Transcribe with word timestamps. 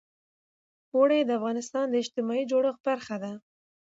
اوړي 0.95 1.19
د 1.23 1.29
افغانستان 1.39 1.85
د 1.89 1.95
اجتماعي 2.03 2.43
جوړښت 2.51 2.81
برخه 2.89 3.15
ده. 3.23 3.31